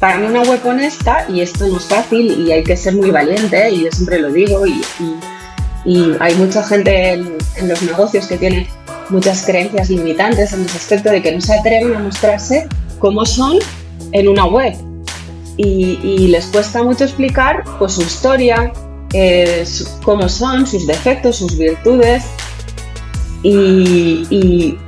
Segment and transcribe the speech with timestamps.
[0.00, 3.10] para mí una web honesta, y esto no es fácil y hay que ser muy
[3.10, 4.82] valiente, y yo siempre lo digo, y,
[6.18, 7.38] hay mucha gente en,
[7.68, 8.68] los negocios que tiene
[9.10, 12.66] muchas creencias limitantes en ese aspecto de que no se atreven a mostrarse
[12.98, 13.58] cómo son
[14.12, 14.74] en una web.
[15.56, 18.72] Y, les cuesta mucho explicar pues, su historia,
[19.12, 19.64] eh,
[20.02, 22.24] cómo son, sus defectos, sus virtudes.
[23.42, 24.78] y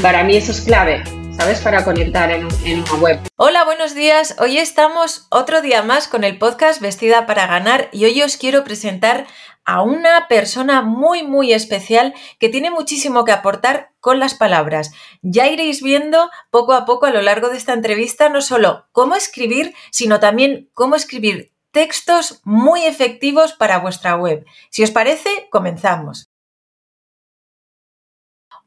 [0.00, 1.02] para mí eso es clave.
[1.42, 3.20] Para conectar en, una web.
[3.34, 4.36] Hola, buenos días.
[4.38, 8.62] Hoy estamos otro día más con el podcast Vestida para Ganar y hoy os quiero
[8.62, 9.26] presentar
[9.64, 14.92] a una persona muy, muy especial que tiene muchísimo que aportar con las palabras.
[15.20, 19.16] Ya iréis viendo poco a poco a lo largo de esta entrevista no solo cómo
[19.16, 24.46] escribir, sino también cómo escribir textos muy efectivos para vuestra web.
[24.70, 26.31] Si os parece, comenzamos.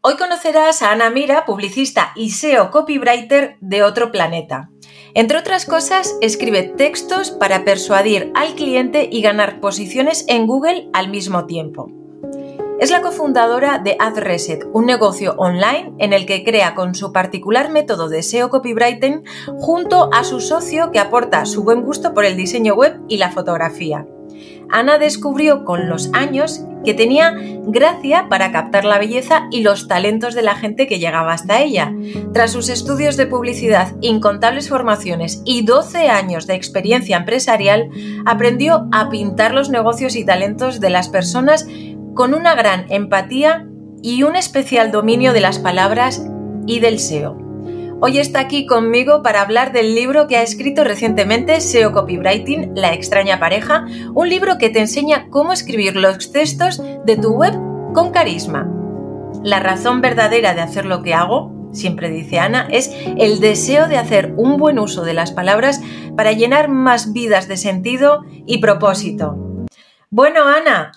[0.08, 4.70] Hoy conocerás a Ana Mira, publicista y SEO copywriter de otro planeta.
[5.16, 11.10] Entre otras cosas, escribe textos para persuadir al cliente y ganar posiciones en Google al
[11.10, 11.88] mismo tiempo.
[12.80, 17.72] Es la cofundadora de AdReset, un negocio online en el que crea con su particular
[17.72, 19.24] método de SEO copywriting
[19.58, 23.32] junto a su socio que aporta su buen gusto por el diseño web y la
[23.32, 24.06] fotografía.
[24.70, 30.36] Ana descubrió con los años que tenía gracia para captar la belleza y los talentos
[30.36, 31.94] de la gente que llegaba hasta ella.
[32.34, 37.90] Tras sus estudios de publicidad, incontables formaciones y 12 años de experiencia empresarial,
[38.26, 41.68] aprendió a pintar los negocios y talentos de las personas
[42.14, 43.68] con una gran empatía
[44.02, 46.26] y un especial dominio de las palabras
[46.68, 47.45] y del SEO.
[48.02, 52.94] Hoy está aquí conmigo para hablar del libro que ha escrito recientemente SEO Copywriting, La
[52.94, 57.54] extraña pareja, un libro que te enseña cómo escribir los textos de tu web
[57.94, 58.70] con carisma.
[59.44, 63.98] La razón verdadera de hacer lo que hago, siempre dice Ana, es el deseo de
[63.98, 65.82] hacer un buen uso de las palabras
[66.18, 69.38] para llenar más vidas de sentido y propósito.
[70.10, 70.92] Bueno, Ana,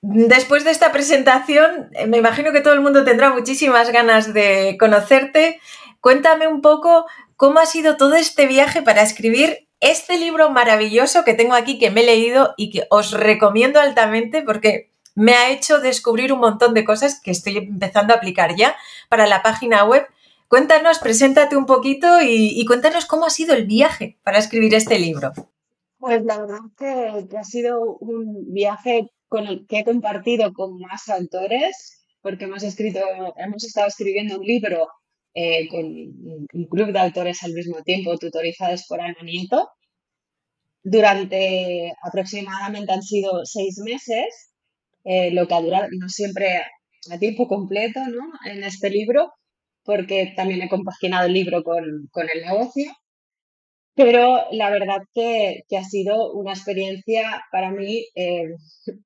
[0.00, 5.60] Después de esta presentación, me imagino que todo el mundo tendrá muchísimas ganas de conocerte.
[6.00, 11.34] Cuéntame un poco cómo ha sido todo este viaje para escribir este libro maravilloso que
[11.34, 15.80] tengo aquí, que me he leído y que os recomiendo altamente porque me ha hecho
[15.80, 18.76] descubrir un montón de cosas que estoy empezando a aplicar ya
[19.08, 20.06] para la página web.
[20.46, 25.32] Cuéntanos, preséntate un poquito y, cuéntanos cómo ha sido el viaje para escribir este libro.
[25.98, 31.08] Pues la verdad que, ha sido un viaje con el que he compartido con más
[31.08, 33.00] autores, porque hemos escrito,
[33.36, 34.88] hemos estado escribiendo un libro
[35.34, 39.68] eh, con un club de autores al mismo tiempo, tutorizados por Ana Nieto.
[40.82, 44.52] Durante aproximadamente han sido seis meses,
[45.04, 46.60] eh, lo que ha durado, no siempre
[47.10, 48.22] a tiempo completo, ¿no?
[48.50, 49.32] En este libro,
[49.84, 52.92] porque también he compaginado el libro con, el negocio.
[53.94, 58.44] Pero la verdad que, ha sido una experiencia para mí eh,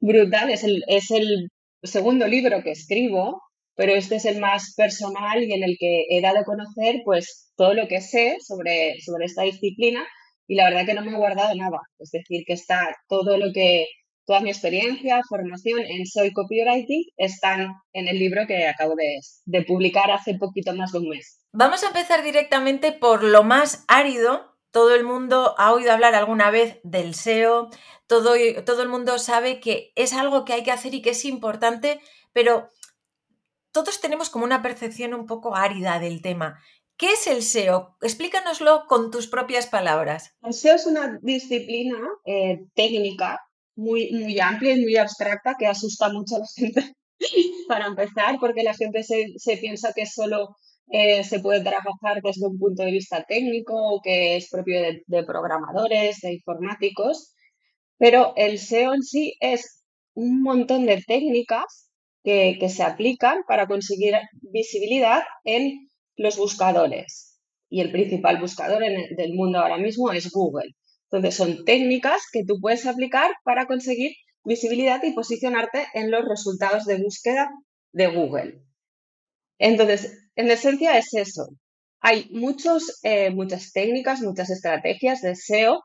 [0.00, 0.50] brutal.
[0.50, 1.50] Es el, es el
[1.82, 3.40] segundo libro que escribo
[3.74, 7.52] pero este es el más personal y en el que he dado a conocer pues
[7.56, 10.06] todo lo que sé sobre, sobre esta disciplina
[10.46, 13.52] y la verdad que no me he guardado nada, es decir, que está todo lo
[13.52, 13.86] que,
[14.26, 19.62] toda mi experiencia, formación en Soy Copywriting están en el libro que acabo de, de
[19.62, 21.40] publicar hace poquito más de un mes.
[21.52, 24.56] Vamos a empezar directamente por lo más árido.
[24.72, 27.70] Todo el mundo ha oído hablar alguna vez del SEO,
[28.06, 31.24] todo, todo, el mundo sabe que es algo que hay que hacer y que es
[31.24, 32.00] importante,
[32.32, 32.68] pero
[33.72, 36.60] todos tenemos como una percepción un poco árida del tema.
[36.96, 37.96] ¿Qué es el SEO?
[38.02, 40.34] Explícanoslo con tus propias palabras.
[40.42, 43.40] El SEO es una disciplina eh, técnica
[43.74, 46.94] muy, muy amplia y muy abstracta que asusta mucho a la gente
[47.68, 50.56] para empezar, porque la gente se, piensa que solo
[50.88, 55.24] eh, se puede trabajar desde un punto de vista técnico que es propio de, de
[55.24, 57.34] programadores, de informáticos,
[57.96, 61.89] pero el SEO en sí es un montón de técnicas
[62.22, 67.38] que, se aplican para conseguir visibilidad en los buscadores.
[67.68, 70.74] Y el principal buscador del mundo ahora mismo es Google.
[71.10, 74.12] Entonces son técnicas que tú puedes aplicar para conseguir
[74.44, 77.50] visibilidad y posicionarte en los resultados de búsqueda
[77.92, 78.62] de Google.
[79.58, 81.48] Entonces, en esencia es eso.
[82.00, 85.82] Hay muchos, eh, muchas técnicas, muchas estrategias de SEO,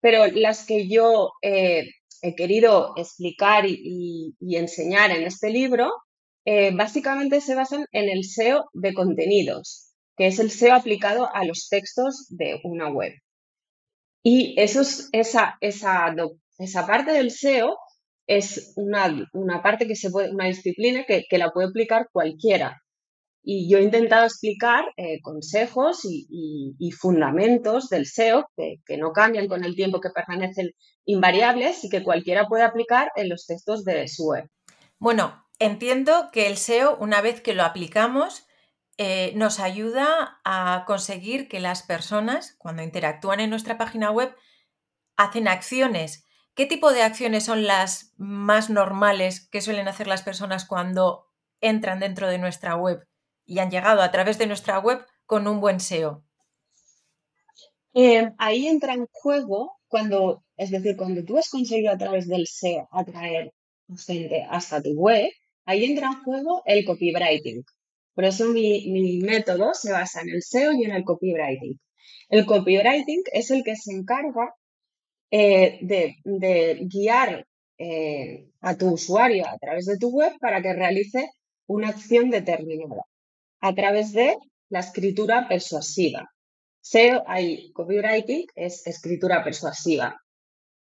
[0.00, 1.88] pero las que yo eh,
[2.28, 5.92] he querido explicar y, enseñar en este libro,
[6.44, 11.44] eh, básicamente se basan en el SEO de contenidos, que es el SEO aplicado a
[11.44, 13.12] los textos de una web.
[14.22, 15.58] Y esa,
[16.86, 17.76] parte del SEO
[18.26, 19.28] es una,
[19.62, 22.82] parte que se puede, una disciplina que la puede aplicar cualquiera.
[23.48, 29.64] Y yo he intentado explicar eh, consejos y, fundamentos del SEO que, no cambian con
[29.64, 30.72] el tiempo, que permanecen
[31.04, 34.50] invariables y que cualquiera puede aplicar en los textos de su web.
[34.98, 38.48] Bueno, entiendo que el SEO, una vez que lo aplicamos,
[38.98, 44.34] eh, nos ayuda a conseguir que las personas, cuando interactúan en nuestra página web,
[45.16, 46.24] hacen acciones.
[46.56, 51.28] ¿Qué tipo de acciones son las más normales que suelen hacer las personas cuando
[51.60, 53.06] entran dentro de nuestra web?
[53.46, 56.24] Y han llegado a través de nuestra web con un buen SEO?
[57.94, 62.46] Eh, ahí entra en juego cuando, es decir, cuando tú has conseguido a través del
[62.46, 63.52] SEO atraer
[64.06, 65.30] gente hasta tu web,
[65.64, 67.64] ahí entra en juego el copywriting.
[68.14, 71.78] Por eso mi, método se basa en el SEO y en el copywriting.
[72.28, 74.54] El copywriting es el que se encarga
[75.30, 76.16] eh, de,
[76.82, 77.46] guiar
[77.78, 81.30] eh, a tu usuario a través de tu web para que realice
[81.66, 83.04] una acción determinada
[83.66, 84.36] a través de
[84.68, 86.30] la escritura persuasiva.
[86.80, 90.20] SEO, hay copywriting, es escritura persuasiva.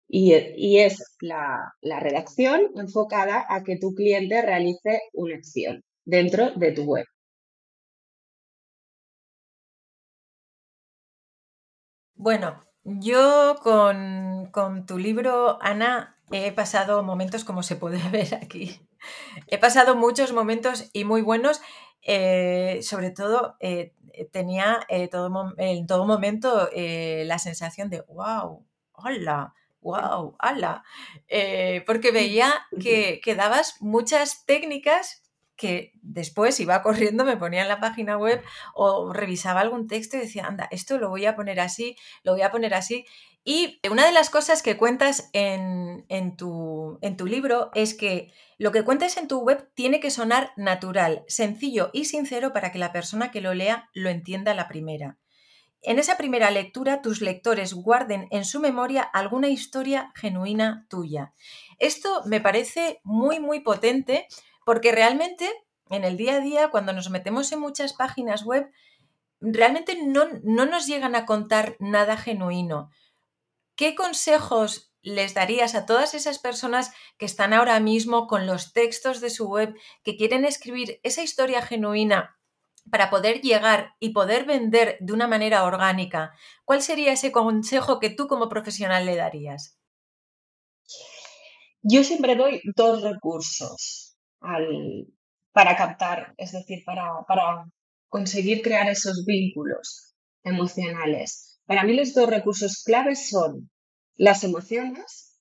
[0.08, 6.84] Y, es la, redacción enfocada a que tu cliente realice una acción dentro de tu
[6.84, 7.06] web.
[12.14, 18.80] Bueno, yo con, con, tu libro, Ana, he pasado momentos como se puede ver aquí.
[19.48, 21.62] He pasado muchos momentos y muy buenos
[22.07, 23.96] eh, sobre todo eh,
[24.31, 28.63] tenía eh, todo, en todo momento la sensación de wow,
[28.94, 30.84] hola, wow, hola,
[31.86, 35.24] porque veía que, que dabas muchas técnicas
[35.56, 38.42] que después iba corriendo, me ponía en la página web
[38.74, 42.42] o revisaba algún texto y decía, anda, esto lo voy a poner así, lo voy
[42.44, 43.06] a poner así.
[43.44, 48.72] Y una de las cosas que cuentas en, tu, en tu libro es que lo
[48.72, 52.92] que cuentes en tu web tiene que sonar natural, sencillo y sincero para que la
[52.92, 55.18] persona que lo lea lo entienda la primera.
[55.81, 61.34] En esa primera lectura, tus lectores guarden en su memoria alguna historia genuina tuya.
[61.78, 64.28] Esto me parece muy, muy potente
[64.66, 65.51] porque realmente
[65.90, 68.72] en el día a día, cuando nos metemos en muchas páginas web,
[69.40, 72.90] realmente no, no nos llegan a contar nada genuino.
[73.75, 79.22] ¿Qué consejos les darías a todas esas personas que están ahora mismo con los textos
[79.22, 82.38] de su web, que quieren escribir esa historia genuina
[82.90, 86.34] para poder llegar y poder vender de una manera orgánica?
[86.66, 89.80] ¿Cuál sería ese consejo que tú como profesional le darías?
[91.81, 94.18] Yo siempre doy dos recursos
[95.51, 97.66] para captar, es decir, para, para
[98.10, 101.60] conseguir crear esos vínculos emocionales.
[101.66, 103.69] Para mí los dos recursos claves son
[104.16, 105.40] las emociones.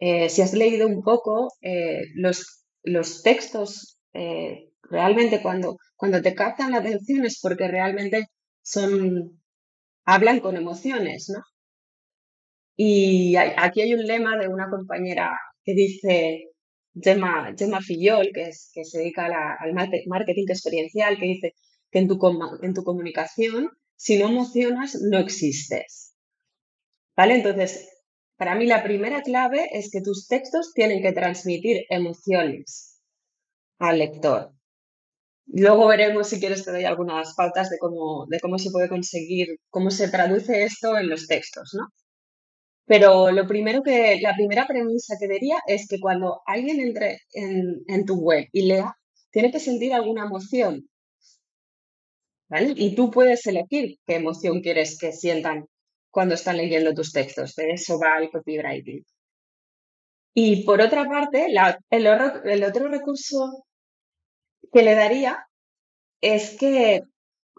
[0.00, 6.34] Eh, si has leído un poco eh, los, los, textos, eh, realmente cuando, cuando te
[6.34, 8.26] captan la atención es porque realmente
[8.62, 9.42] son,
[10.04, 11.42] hablan con emociones, ¿no?
[12.76, 16.44] Y aquí hay un lema de una compañera que dice,
[16.94, 21.54] Gemma, Gemma Fillol, que, es, que se dedica al marketing experiencial, que dice
[21.90, 22.20] que en tu,
[22.62, 23.68] en tu comunicación
[23.98, 26.07] si no emocionas, no existes.
[27.18, 27.34] ¿Vale?
[27.34, 27.88] Entonces,
[28.36, 33.00] para mí la primera clave es que tus textos tienen que transmitir emociones
[33.80, 34.52] al lector.
[35.46, 39.48] Luego veremos, si quieres, te doy algunas pautas de cómo, de cómo se puede conseguir,
[39.68, 41.88] cómo se traduce esto en los textos, ¿no?
[42.86, 47.82] Pero lo primero que, la primera premisa que diría es que cuando alguien entre en,
[47.88, 48.94] en tu web y lea,
[49.32, 50.88] tiene que sentir alguna emoción.
[52.76, 55.66] Y tú puedes elegir qué emoción quieres que sientan
[56.10, 57.54] cuando están leyendo tus textos.
[57.54, 59.04] De eso va el copywriting.
[60.34, 61.46] Y por otra parte,
[61.90, 63.64] el, otro recurso
[64.72, 65.46] que le daría
[66.20, 67.02] es que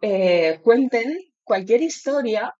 [0.02, 2.56] eh, cuenten cualquier historia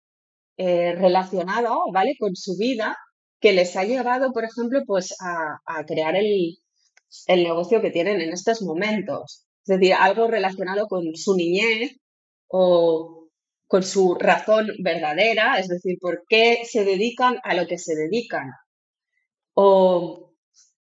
[0.58, 2.16] eh, relacionada, ¿vale?
[2.20, 2.98] Con su vida
[3.40, 6.58] que les ha llevado, por ejemplo, pues a, crear el,
[7.28, 9.46] el, negocio que tienen en estos momentos.
[9.66, 11.96] Es decir, algo relacionado con su niñez
[12.48, 13.19] o
[13.70, 18.50] con su razón verdadera, es decir, por qué se dedican a lo que se dedican.
[19.54, 20.34] O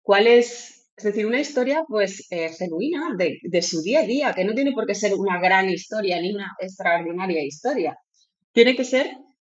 [0.02, 4.45] cuál es, es decir, una historia pues eh, genuina de, su día a día, que
[4.45, 7.99] no tiene por qué ser una gran historia ni una extraordinaria historia.
[8.52, 9.11] Tiene que ser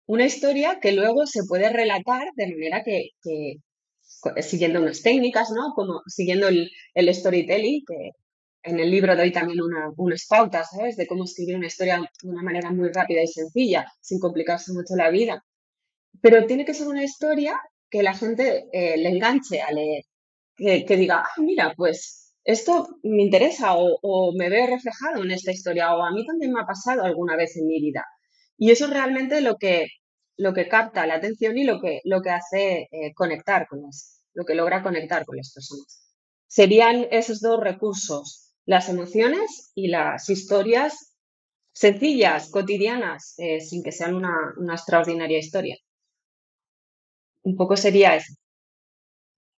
[0.06, 5.74] una historia que luego se puede relatar de manera que, que siguiendo unas técnicas, ¿no?
[5.76, 8.10] Como siguiendo el, el storytelling, que,
[8.62, 9.60] en el libro doy también
[9.96, 10.96] unas pautas, ¿sabes?
[10.96, 14.94] De cómo escribir una historia de una manera muy rápida y sencilla, sin complicarse mucho
[14.96, 15.44] la vida.
[16.20, 20.04] Pero tiene que ser una historia que la gente eh, le enganche a leer,
[20.56, 25.94] que, diga, ah, mira, pues esto me interesa o, me veo reflejado en esta historia
[25.94, 28.04] o a mí también me ha pasado alguna vez en mi vida.
[28.56, 29.86] Y eso es realmente lo que,
[30.36, 34.22] lo que capta la atención y lo que, lo que hace eh, conectar con las,
[34.34, 36.02] lo que logra conectar con las personas.
[36.46, 41.16] Serían esos dos recursos, las emociones y las historias
[41.72, 45.76] sencillas, cotidianas, eh, sin que sean una, una extraordinaria historia.
[47.42, 48.34] Un poco sería eso.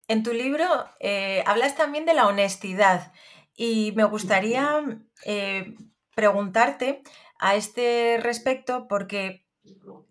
[0.09, 0.67] En tu libro
[1.01, 3.13] eh, hablas también de la honestidad
[3.55, 4.83] y me gustaría
[5.25, 5.75] eh,
[6.15, 7.03] preguntarte
[7.39, 9.47] a este respecto porque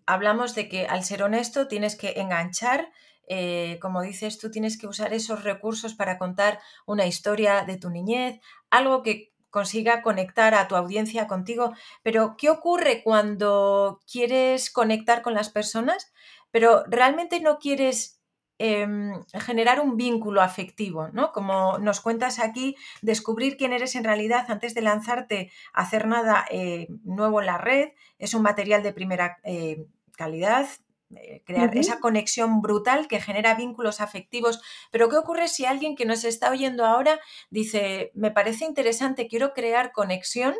[0.06, 2.92] hablamos de que al ser honesto tienes que enganchar,
[3.28, 7.90] eh, como dices tú, tienes que usar esos recursos para contar una historia de tu
[7.90, 11.72] niñez, algo que consiga conectar a tu audiencia contigo.
[12.02, 16.12] Pero, ¿qué ocurre cuando quieres conectar con las personas,
[16.50, 18.22] pero realmente no quieres
[18.64, 21.32] Em, generar un vínculo afectivo, ¿no?
[21.32, 26.44] Como nos cuentas aquí, descubrir quién eres en realidad antes de lanzarte a hacer nada
[26.48, 27.88] eh, nuevo en la red,
[28.20, 29.86] es un material de primera eh,
[30.16, 30.68] calidad,
[31.16, 34.60] eh, crear esa conexión brutal que genera vínculos afectivos.
[34.90, 39.52] Pero ¿qué ocurre si alguien que nos está oyendo ahora dice, me parece interesante, quiero
[39.52, 40.54] crear conexión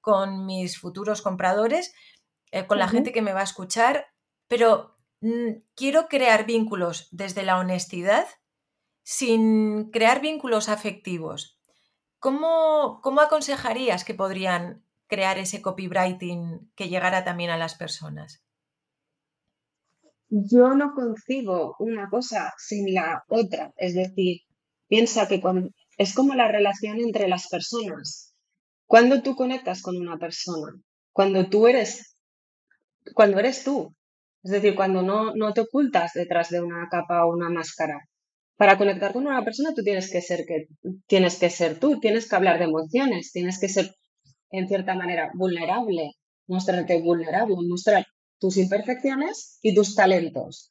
[0.00, 1.92] con mis futuros compradores,
[2.68, 4.06] con la gente que me va a escuchar,
[4.46, 8.26] pero Mm, quiero crear vínculos desde la honestidad
[9.02, 11.58] sin crear vínculos afectivos.
[12.18, 18.42] ¿Cómo, ¿Cómo, aconsejarías que podrían crear ese copywriting que llegara también a las personas?
[20.28, 23.72] Yo no concibo una cosa sin la otra.
[23.76, 24.40] Es decir,
[24.88, 25.40] piensa que
[25.98, 28.34] es como la relación entre las personas.
[28.86, 30.72] Cuando tú conectas con una persona,
[31.12, 32.16] cuando tú eres,
[33.14, 33.94] cuando eres tú,
[34.42, 38.00] es decir, cuando no, no te ocultas detrás de una capa o una máscara.
[38.56, 40.66] Para conectar con una persona tú tienes que ser que
[41.06, 43.90] tienes que ser tú, tienes que hablar de emociones, tienes que ser
[44.50, 46.12] en cierta manera vulnerable,
[46.46, 48.06] mostrarte vulnerable, mostrar
[48.38, 50.70] tus imperfecciones y tus talentos.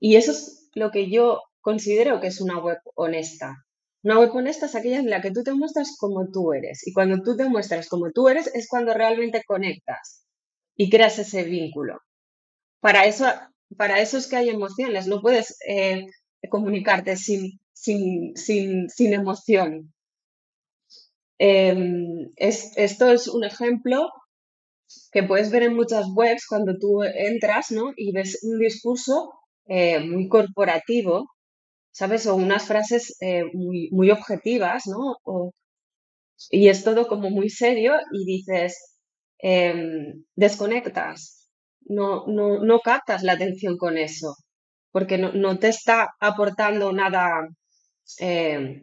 [0.00, 3.64] Y eso es lo que yo considero que es una web honesta.
[4.02, 6.86] Una web honesta es aquella en la que tú te muestras como tú eres.
[6.86, 10.26] Y cuando tú te muestras como tú eres es cuando realmente conectas
[10.76, 11.98] y creas ese vínculo
[12.84, 13.24] para eso,
[13.78, 16.04] para eso es que hay emociones, no puedes eh,
[16.50, 19.94] comunicarte sin, sin, sin, sin emoción.
[21.38, 24.12] Em, es, esto es un ejemplo
[25.12, 27.92] que puedes ver en muchas webs cuando tú entras ¿no?
[27.96, 29.32] y ves un discurso
[29.66, 31.26] eh, muy corporativo,
[31.90, 32.26] ¿sabes?
[32.26, 35.16] O unas frases eh, muy, muy objetivas, ¿no?
[36.50, 38.98] y es todo como muy serio y dices,
[39.38, 41.48] em, desconectas,
[41.86, 44.36] no, no, no captas la atención con eso,
[44.90, 47.48] porque no, te está aportando nada,
[48.20, 48.82] eh,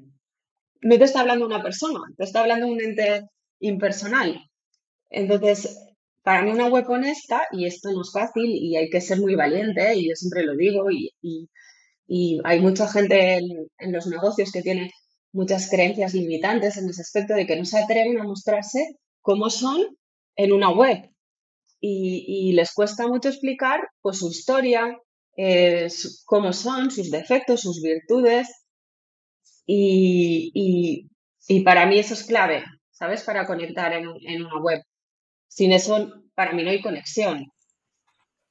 [0.82, 3.22] no te está hablando una persona, te está hablando un ente
[3.60, 4.40] impersonal.
[5.10, 5.78] Entonces,
[6.24, 9.36] para mí una web honesta, y esto no es fácil y hay que ser muy
[9.36, 11.50] valiente, y yo siempre lo digo, y,
[12.44, 14.92] hay mucha gente en, los negocios que tiene
[15.32, 19.82] muchas creencias limitantes en ese aspecto de que no se atreven a mostrarse cómo son
[20.36, 21.10] en una web
[21.80, 24.98] y, les cuesta mucho explicar pues, su historia,
[25.38, 25.88] eh,
[26.26, 28.48] cómo son, sus defectos, sus virtudes.
[29.66, 31.08] Y,
[31.64, 33.24] para mí eso es clave, ¿sabes?
[33.24, 34.82] Para conectar en una web.
[35.52, 37.52] Sin eso, para mí no hay conexión.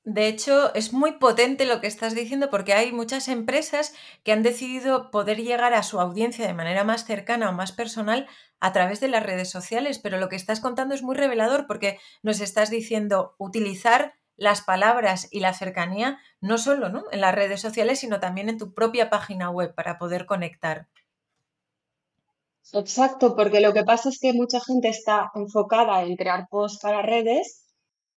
[0.04, 4.42] De hecho, es muy potente lo que estás diciendo porque hay muchas empresas que han
[4.42, 8.28] decidido poder llegar a su audiencia de manera más cercana o más personal
[8.61, 11.99] a través de las redes sociales, pero lo que estás contando es muy revelador porque
[12.23, 17.04] nos estás diciendo utilizar las palabras y la cercanía no solo ¿no?
[17.12, 20.88] en las redes sociales, sino también en tu propia página web para poder conectar.
[22.73, 27.03] Exacto, porque lo que pasa es que mucha gente está enfocada en crear posts para
[27.03, 27.67] redes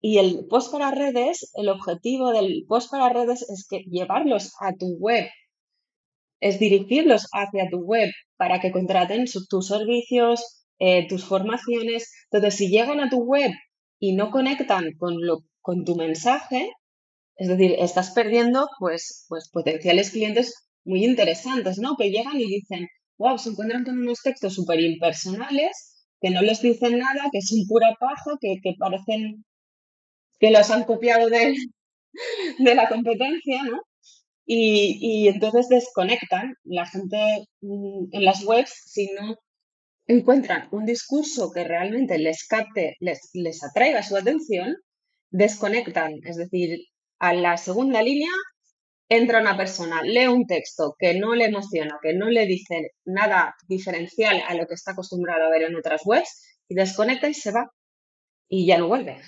[0.01, 4.73] y el post para redes, el objetivo del post para redes es que llevarlos a
[4.73, 5.27] tu web,
[6.41, 12.11] es dirigirlos hacia tu web para que contraten tus servicios, eh, tus formaciones.
[12.31, 13.51] Entonces, si llegan a tu web
[13.99, 16.71] y no conectan con, lo, con tu mensaje,
[17.35, 20.53] es decir, estás perdiendo pues, pues potenciales clientes
[20.83, 21.95] muy interesantes, ¿no?
[21.95, 22.87] Que llegan y dicen,
[23.21, 27.59] wow, se encuentran con unos textos súper impersonales, que no les dicen nada, que son
[27.67, 29.45] pura paja, que, que parecen
[30.39, 31.55] que los han copiado de,
[32.59, 33.79] de la competencia, ¿no?
[34.45, 36.55] Y, entonces desconectan.
[36.63, 37.17] La gente
[37.61, 39.37] mm, en las webs, si no
[40.07, 44.75] encuentran un discurso que realmente les capte, les, les atraiga su atención,
[45.29, 46.15] desconectan.
[46.25, 46.79] Es decir,
[47.19, 48.31] a la segunda línea
[49.11, 53.53] entra una persona, lee un texto que no le emociona, que no le dice nada
[53.67, 57.51] diferencial a lo que está acostumbrado a ver en otras webs, y desconecta y se
[57.51, 57.69] va.
[58.47, 59.21] Y ya no vuelve.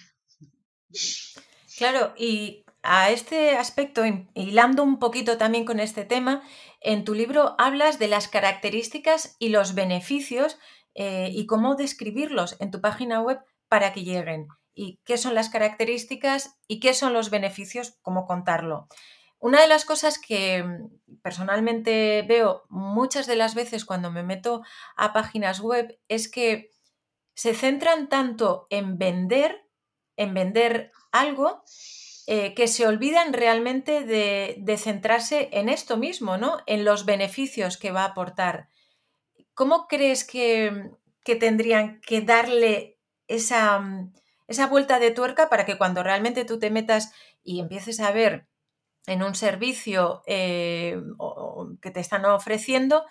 [1.78, 6.44] Claro, y a este aspecto, hilando un poquito también con este tema,
[6.80, 10.58] en tu libro hablas de las características y los beneficios
[10.96, 14.48] eh, y cómo describirlos en tu página web para que lleguen.
[14.74, 18.88] Y qué son las características y qué son los beneficios, cómo contarlo.
[19.44, 24.64] Una de las cosas que mm, personalmente veo muchas de las veces cuando me meto
[24.96, 26.72] a páginas web es que
[27.36, 29.68] se centran tanto en vender,
[30.16, 31.62] en vender algo,
[32.26, 36.60] eh, que se olvidan realmente de, centrarse en esto mismo, ¿no?
[36.66, 38.70] En los beneficios que va a aportar.
[39.54, 40.90] ¿Cómo crees que,
[41.26, 42.98] tendrían que darle
[43.28, 44.14] esa, mm,
[44.48, 47.12] esa vuelta de tuerca para que cuando realmente tú te metas
[47.44, 48.48] y empieces a ver
[49.08, 51.02] en un servicio eh,
[51.82, 53.06] que te están ofreciendo,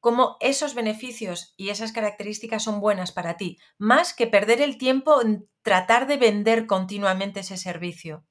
[0.00, 5.22] cómo esos beneficios y esas características son buenas para ti, más que perder el tiempo
[5.22, 8.26] en tratar de vender continuamente ese servicio.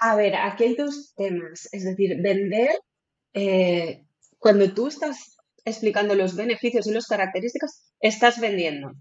[0.00, 2.70] A ver, aquí hay dos temas, es decir, vender,
[3.34, 4.06] eh,
[4.38, 8.92] cuando tú estás explicando los beneficios y las características, estás vendiendo.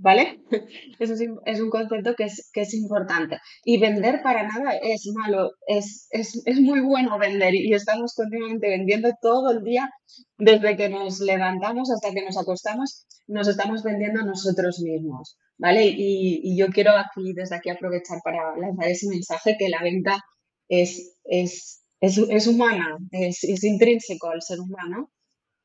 [0.00, 0.40] ¿Vale?
[1.00, 1.14] Eso
[1.44, 3.38] es, un concepto que es, que es, importante.
[3.64, 8.68] Y vender para nada es malo, es, es, es, muy bueno vender y estamos continuamente
[8.68, 9.90] vendiendo todo el día,
[10.38, 15.86] desde que nos levantamos hasta que nos acostamos, nos estamos vendiendo a nosotros mismos, ¿vale?
[15.86, 20.20] Y, y yo quiero aquí, desde aquí, aprovechar para lanzar ese mensaje que la venta
[20.68, 25.10] es, es, es, humana, es, es intrínseco al ser humano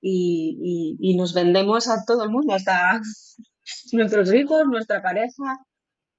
[0.01, 2.99] y, y, y nos vendemos a todo el mundo, hasta
[3.91, 5.57] nuestros hijos, nuestra pareja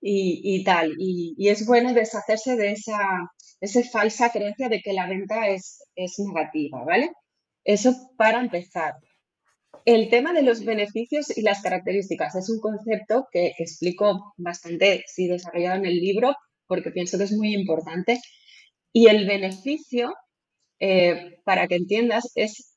[0.01, 0.95] y, tal.
[0.99, 2.99] Y, es bueno deshacerse de esa,
[3.61, 7.11] esa falsa creencia de que la venta es, es negativa, ¿vale?
[7.65, 8.95] Eso para empezar.
[9.87, 15.27] El tema de los beneficios y las características es un concepto que, explico bastante, sí,
[15.29, 16.35] desarrollado en el libro,
[16.67, 18.21] porque pienso que es muy importante.
[18.93, 20.15] Y el beneficio,
[20.81, 22.74] eh, para que entiendas, es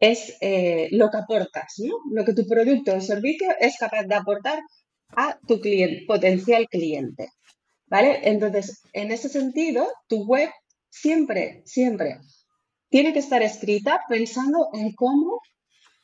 [0.00, 1.96] es eh, lo que aportas, ¿no?
[2.10, 4.60] Lo que tu producto o servicio es capaz de aportar
[5.10, 7.30] a tu cliente, potencial cliente.
[7.88, 8.20] ¿Vale?
[8.24, 10.50] Entonces, en ese sentido, tu web
[10.90, 12.18] siempre, siempre
[12.88, 15.40] tiene que estar escrita pensando en cómo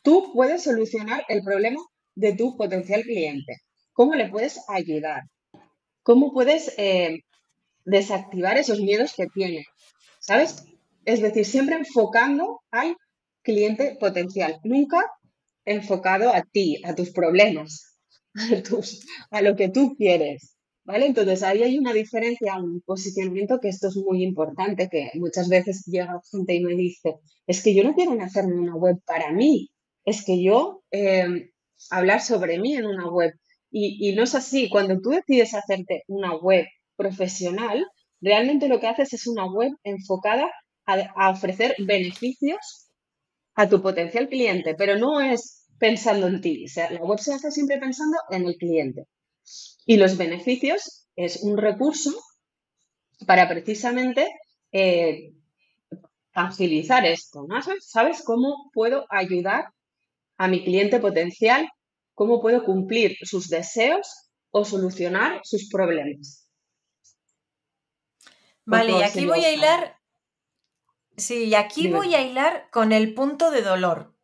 [0.03, 1.81] tú puedes solucionar el problema
[2.15, 3.57] de tu potencial cliente.
[3.93, 5.23] ¿Cómo le puedes ayudar?
[6.03, 7.21] ¿Cómo puedes eh,
[7.85, 9.65] desactivar esos miedos que tiene?
[10.21, 10.65] ¿Sabes?
[11.05, 12.97] Es decir, siempre enfocando al
[13.43, 15.05] cliente potencial, nunca
[15.65, 17.99] enfocado a ti, a tus problemas,
[19.31, 20.57] a, lo que tú quieres.
[20.85, 21.07] ¿Vale?
[21.07, 25.85] Entonces ahí hay una diferencia, un posicionamiento que esto es muy importante, que muchas veces
[25.87, 27.15] llega gente y me dice,
[27.47, 29.71] es que yo no quiero hacerme una web para mí,
[30.05, 31.53] es que yo eh,
[31.91, 33.33] hablar sobre mí en una web.
[33.71, 37.87] Y, no es así, cuando tú decides hacerte una web profesional,
[38.21, 40.51] realmente lo que haces es una web enfocada
[40.85, 42.91] a ofrecer beneficios
[43.55, 46.65] a tu potencial cliente, pero no es pensando en ti.
[46.65, 49.07] O sea, la web se hace siempre pensando en el cliente.
[49.87, 52.13] Y los beneficios es un recurso
[53.27, 54.29] para precisamente
[54.71, 55.33] eh,
[56.33, 57.45] agilizar esto.
[57.49, 57.57] ¿no?
[57.81, 59.67] ¿Sabes cómo puedo ayudar
[60.39, 61.69] a mi cliente potencial?
[62.15, 66.49] ¿Cómo puedo cumplir sus deseos o solucionar sus problemas?
[68.65, 69.97] Vale, y aquí voy a hilar
[71.17, 74.15] Sí, y aquí voy a hilar con el punto de dolor.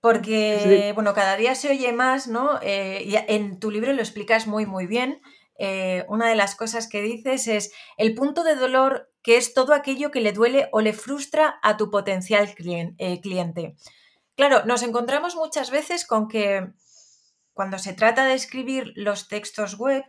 [0.00, 2.58] Porque, bueno, cada día se oye más, ¿no?
[2.62, 5.22] Eh, y en tu libro lo explicas muy, muy bien.
[5.58, 9.72] Eh, una de las cosas que dices es el punto de dolor que es todo
[9.72, 13.76] aquello que le duele o le frustra a tu potencial eh, cliente.
[14.36, 16.72] Claro, nos encontramos muchas veces con que
[17.54, 20.04] cuando se trata de escribir los textos web,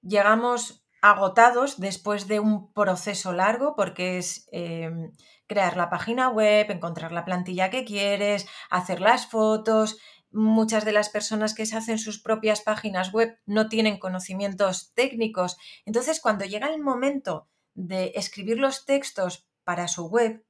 [0.00, 5.12] llegamos agotados después de un proceso largo porque es em,
[5.48, 9.98] crear la página web, encontrar la plantilla que quieres, hacer las fotos.
[10.30, 15.56] Muchas de las personas que se hacen sus propias páginas web no tienen conocimientos técnicos.
[15.86, 20.44] Entonces, cuando llega el momento de escribir los textos para su web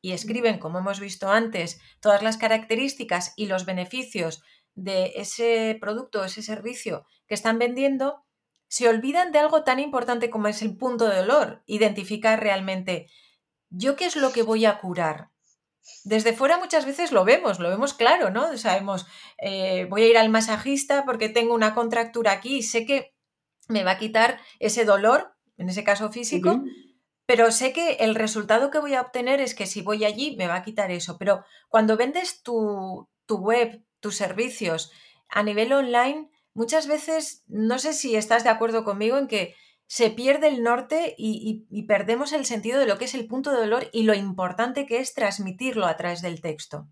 [0.00, 4.42] y escriben, como hemos visto antes, todas las características y los beneficios
[4.74, 8.24] de ese producto o ese servicio que están vendiendo,
[8.68, 13.08] se olvidan de algo tan importante como es el punto de dolor, identificar realmente
[13.70, 15.30] ¿yo qué es lo que voy a curar?
[16.04, 18.56] Desde fuera muchas veces lo vemos, lo vemos claro, ¿no?
[18.58, 19.06] Sabemos,
[19.38, 23.14] eh, voy a ir al masajista porque tengo una contractura aquí y sé que
[23.68, 26.62] me va a quitar ese dolor, en ese caso físico,
[27.26, 30.46] pero sé que el resultado que voy a obtener es que si voy allí me
[30.46, 31.18] va a quitar eso.
[31.18, 34.90] Pero cuando vendes tu, tu web, tus servicios
[35.28, 39.54] a nivel online, muchas veces, no sé si estás de acuerdo conmigo en que
[39.88, 43.60] se pierde el norte y, perdemos el sentido de lo que es el punto de
[43.60, 46.86] dolor y lo importante que es transmitirlo a través del texto.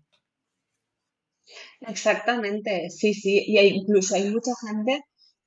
[1.81, 3.43] Exactamente, sí, sí.
[3.45, 5.03] Y incluso hay mucha gente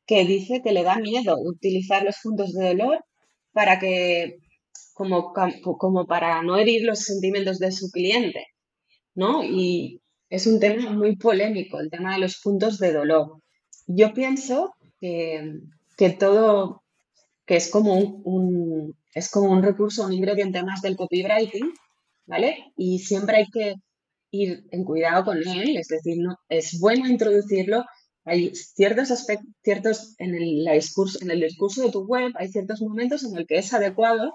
[0.07, 3.05] que dice que le da miedo utilizar los puntos de dolor
[3.53, 4.37] para que,
[4.95, 5.33] como,
[5.77, 8.47] como para no herir los sentimientos de su cliente,
[9.17, 9.43] ¿no?
[9.43, 13.43] Y es un tema muy polémico, el tema de los puntos de dolor.
[13.89, 15.43] Yo pienso que,
[15.97, 16.85] que todo
[17.51, 21.73] que es como un, es como un recurso, un ingrediente más del copywriting,
[22.25, 22.73] ¿vale?
[22.77, 23.75] Y siempre hay que
[24.31, 27.85] ir en cuidado con él, es decir, no, es bueno introducirlo.
[28.25, 32.81] Hay ciertos aspectos, ciertos en el, discurso, en el discurso de tu web, hay ciertos
[32.83, 34.33] momentos en el que es adecuado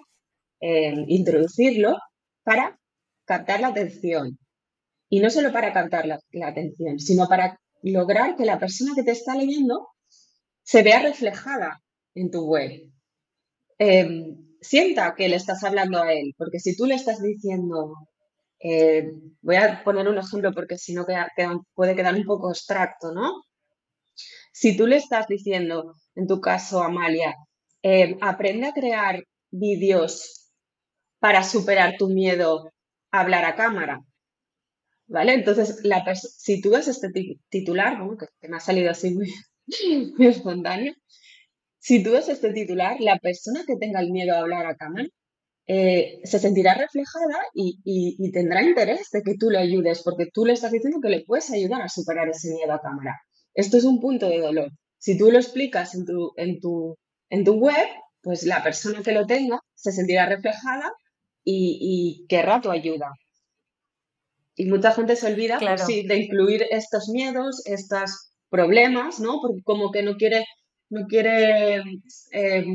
[0.59, 1.97] eh, introducirlo
[2.43, 2.77] para
[3.23, 4.37] captar la atención.
[5.07, 9.03] Y no solo para captar la, la atención, sino para lograr que la persona que
[9.03, 9.87] te está leyendo
[10.63, 11.81] se vea reflejada
[12.13, 12.91] en tu web.
[13.77, 17.95] Em, sienta que le estás hablando a él, porque si tú le estás diciendo,
[18.59, 19.11] eh,
[19.41, 21.05] voy a poner un ejemplo porque si no
[21.73, 23.43] puede quedar un poco abstracto, ¿no?
[24.53, 27.35] Si tú le estás diciendo, en tu caso, Amalia,
[27.81, 30.51] em, aprende a crear vídeos
[31.19, 32.71] para superar tu miedo
[33.11, 34.01] a hablar a cámara,
[35.07, 35.33] ¿vale?
[35.33, 37.09] Entonces, la si tú ves este
[37.49, 39.29] titular, que, me ha salido así muy
[40.19, 40.93] espontáneo,
[41.85, 45.07] si tú ves este titular, la persona que tenga el miedo a hablar a cámara
[45.67, 50.53] eh, se sentirá reflejada y, tendrá interés de que tú le ayudes, porque tú le
[50.53, 53.21] estás diciendo que le puedes ayudar a superar ese miedo a cámara.
[53.53, 54.71] Esto es un punto de dolor.
[54.97, 56.97] Si tú lo explicas en tu, en tu,
[57.29, 57.87] en tu web,
[58.23, 60.91] pues la persona que lo tenga se sentirá reflejada
[61.43, 63.11] y, querrá tu ayuda.
[64.55, 69.39] Y mucha gente se olvida pues de incluir estos miedos, estos problemas, ¿no?
[69.39, 70.45] Porque como que no quiere
[70.95, 71.83] no quiere
[72.31, 72.65] eh,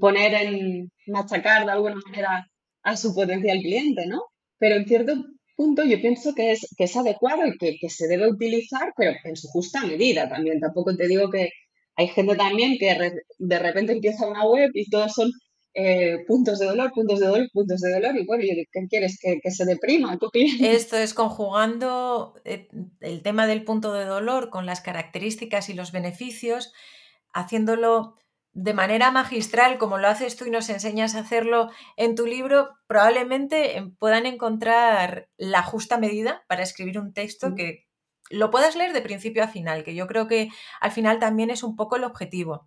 [0.00, 2.48] poner en machacar de alguna manera
[2.82, 4.22] a su potencial cliente, ¿no?
[4.58, 5.12] Pero en cierto
[5.56, 9.36] punto yo pienso que es, que es adecuado y que, se debe utilizar, pero en
[9.36, 10.60] su justa medida también.
[10.60, 11.50] Tampoco te digo que
[11.96, 15.30] hay gente también que de repente empieza una web y todos son
[15.74, 18.16] eh, puntos de dolor, puntos de dolor, puntos de dolor.
[18.16, 19.18] Y bueno, ¿qué quieres?
[19.20, 20.72] ¿Que, que se deprima tu cliente?
[20.72, 22.68] Esto es conjugando eh,
[23.00, 26.72] el tema del punto de dolor con las características y los beneficios
[27.36, 28.16] haciéndolo
[28.52, 32.70] de manera magistral, como lo haces tú y nos enseñas a hacerlo en tu libro,
[32.86, 37.84] probablemente em, puedan encontrar la justa medida para escribir un texto que
[38.30, 40.48] lo puedas leer de principio a final, que yo creo que
[40.80, 42.66] al final también es un poco el objetivo.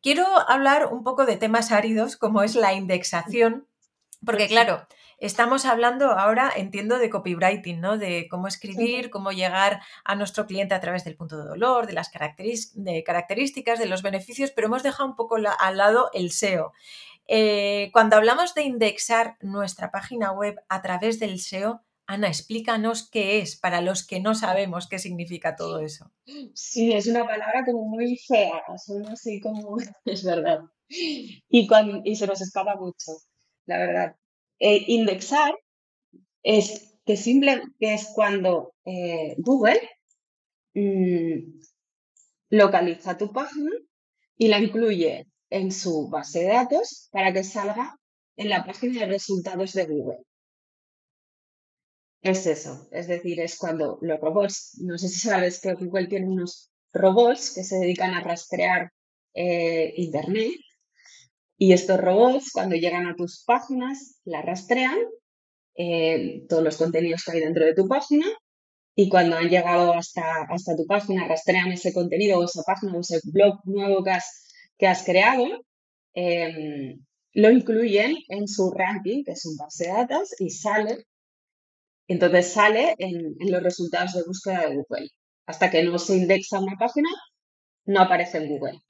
[0.00, 3.68] Quiero hablar un poco de temas áridos, como es la indexación,
[4.24, 4.86] porque claro,
[5.18, 7.96] Estamos hablando ahora, entiendo, de copywriting, ¿no?
[7.96, 11.94] De cómo escribir, cómo llegar a nuestro cliente a través del punto de dolor, de
[11.94, 16.72] las características, de los beneficios, pero hemos dejado un poco al lado el SEO.
[17.28, 23.40] Eh, cuando hablamos de indexar nuestra página web a través del SEO, Ana, explícanos qué
[23.40, 26.12] es para los que no sabemos qué significa todo eso.
[26.54, 30.60] Sí, es una palabra como muy fea, así como, es verdad.
[30.88, 33.12] Y, cuando, y se nos escapa mucho,
[33.66, 34.16] la verdad.
[34.58, 35.54] Eh, indexar
[36.42, 39.80] es que simple que es cuando eh, Google
[40.74, 41.60] mm,
[42.50, 43.70] localiza tu página
[44.36, 47.96] y la incluye en su base de datos para que salga
[48.36, 50.22] en la página de resultados de Google.
[52.22, 56.26] Es eso, es decir, es cuando los robots, no sé si sabes que Google tiene
[56.26, 58.90] unos robots que se dedican a rastrear
[59.34, 60.52] eh, Internet
[61.58, 64.98] y estos robots, cuando llegan a tus páginas, la rastrean,
[65.76, 68.26] eh, todos los contenidos que hay dentro de tu página,
[68.94, 73.00] y cuando han llegado hasta, hasta tu página, rastrean ese contenido o esa página o
[73.00, 75.46] ese blog nuevo que has, que has creado,
[76.14, 76.98] em,
[77.34, 81.04] lo incluyen en su ranking, que es un base de datos, y sale,
[82.08, 85.08] entonces sale en, en los resultados de búsqueda de Google.
[85.46, 87.08] Hasta que no se indexa una página,
[87.86, 88.80] no aparece en Google.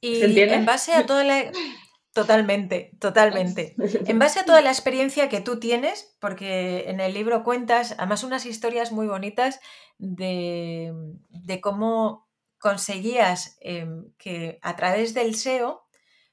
[0.00, 1.50] Y en base a toda la...
[2.14, 3.76] Totalmente, totalmente.
[4.08, 8.24] En base a toda la experiencia que tú tienes, porque en el libro cuentas además
[8.24, 9.60] unas historias muy bonitas
[9.98, 10.92] de,
[11.62, 15.86] cómo conseguías em, que a través del SEO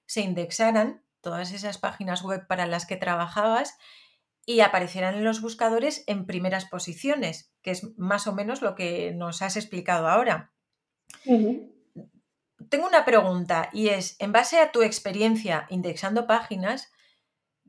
[0.08, 3.78] se indexaran todas esas páginas web para las que trabajabas
[4.46, 9.12] y aparecieran en los buscadores en primeras posiciones, que es más o menos lo que
[9.12, 10.52] nos has explicado ahora.
[12.70, 16.92] Tengo una pregunta y es, en base a tu experiencia indexando páginas,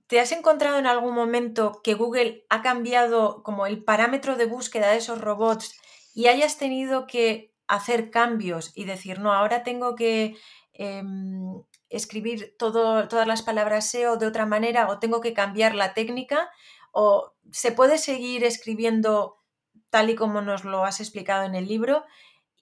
[0.07, 4.91] ¿te has encontrado en algún momento que Google ha cambiado como el parámetro de búsqueda
[4.91, 5.79] de esos robots
[6.15, 10.37] y hayas tenido que hacer cambios y decir, no, ahora tengo que
[10.73, 16.51] em, escribir todas las palabras SEO de otra manera o tengo que cambiar la técnica?
[16.93, 19.43] ¿O se puede seguir escribiendo
[19.91, 22.05] tal y como nos lo has explicado en el libro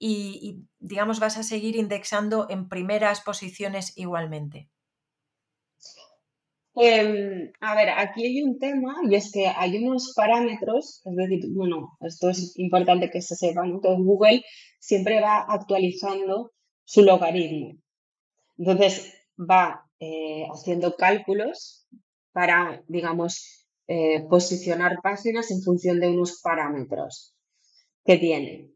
[0.07, 4.69] y, digamos, vas a seguir indexando en primeras posiciones igualmente.
[6.75, 11.45] Em, a ver, aquí hay un tema y es que hay unos parámetros, es decir,
[11.53, 14.43] bueno, esto es importante que se sepa, que Google
[14.79, 16.51] siempre va actualizando
[16.83, 17.79] su logaritmo.
[18.57, 21.87] Entonces, va eh, haciendo cálculos
[22.31, 27.33] para, digamos, eh, posicionar páginas en función de unos parámetros
[28.03, 28.74] que tiene.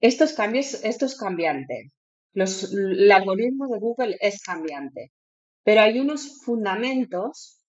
[0.00, 1.90] Estos cambios, esto es cambiante.
[2.34, 5.12] el algoritmo de Google es cambiante,
[5.64, 7.60] pero hay unos fundamentos,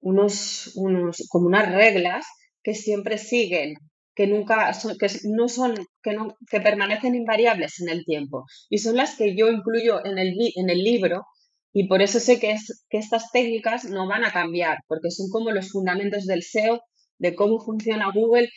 [0.00, 2.26] unos, unos, como unas reglas
[2.62, 3.74] que siempre siguen,
[4.14, 8.44] que nunca son, que no son, que, no, que permanecen invariables en el tiempo.
[8.68, 11.24] Y son las que yo incluyo en el, en el libro
[11.72, 15.30] y por eso sé que, es, que estas técnicas no van a cambiar, porque son
[15.30, 16.80] como los fundamentos del SEO,
[17.18, 18.48] de cómo funciona Google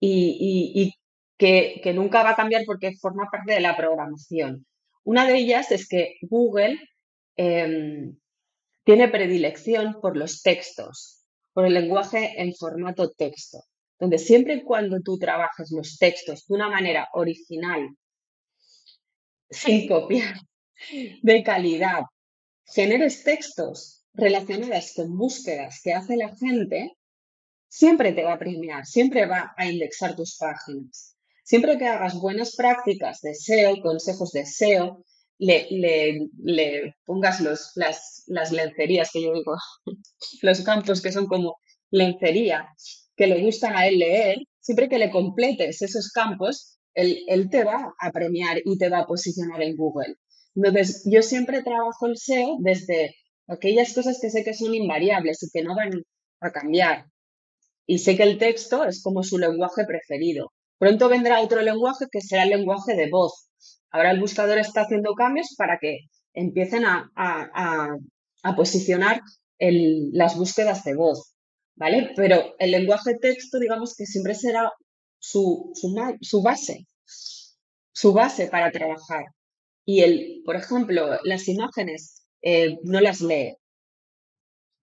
[0.00, 0.92] y,
[1.36, 4.66] que, nunca va a cambiar porque forma parte de la programación.
[5.04, 6.78] Una de ellas es que Google
[7.36, 8.16] em,
[8.84, 13.58] tiene predilección por los textos, por el lenguaje en formato texto,
[13.98, 17.96] donde siempre y cuando tú trabajes los textos de una manera original,
[19.50, 20.36] sin copiar,
[21.22, 22.02] de calidad,
[22.66, 26.96] generes textos relacionados con búsquedas que hace la gente,
[27.68, 31.13] siempre te va a premiar, siempre va a indexar tus páginas.
[31.44, 35.04] Siempre que hagas buenas prácticas de SEO, consejos de SEO,
[35.38, 39.54] le, le, pongas los, las, las lencerías que yo digo,
[40.42, 41.56] los campos que son como
[41.90, 42.68] lencería,
[43.14, 47.62] que le gustan a él leer, siempre que le completes esos campos, él, él, te
[47.62, 50.14] va a premiar y te va a posicionar en Google.
[50.54, 53.14] Entonces, yo siempre trabajo el SEO desde
[53.48, 55.90] aquellas cosas que sé que son invariables y que no van
[56.40, 57.04] a cambiar.
[57.86, 60.52] Y sé que el texto es como su lenguaje preferido.
[60.84, 63.48] Pronto vendrá otro lenguaje que será el lenguaje de voz.
[63.90, 66.00] Ahora el buscador está haciendo cambios para que
[66.34, 67.10] empiecen a,
[68.54, 69.22] posicionar
[69.58, 71.32] las búsquedas de voz,
[71.74, 72.10] ¿vale?
[72.16, 74.70] Pero el lenguaje texto, digamos que siempre será
[75.18, 75.72] su,
[76.42, 79.24] base, su base para trabajar.
[79.86, 83.56] Y el, por ejemplo, las imágenes eh, no las lee